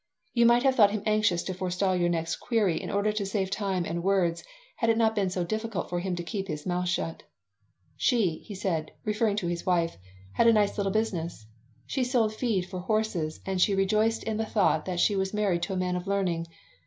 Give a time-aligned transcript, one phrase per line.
[0.33, 3.51] You might have thought him anxious to forestall your next query in order to save
[3.51, 4.43] time and words,
[4.77, 7.21] had it not been so difficult for him to keep his mouth shut
[7.97, 9.97] "She," he said, referring to his wife,
[10.31, 11.45] "had a nice little business.
[11.85, 15.61] She sold feed for horses and she rejoiced in the thought that she was married
[15.65, 16.47] to a man of learning.